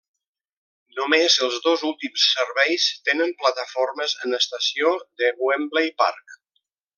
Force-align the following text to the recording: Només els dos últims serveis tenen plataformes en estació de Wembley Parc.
Només 0.99 1.35
els 1.47 1.57
dos 1.65 1.83
últims 1.89 2.23
serveis 2.29 2.87
tenen 3.09 3.35
plataformes 3.45 4.17
en 4.25 4.37
estació 4.39 4.95
de 5.23 5.31
Wembley 5.45 5.93
Parc. 6.05 6.35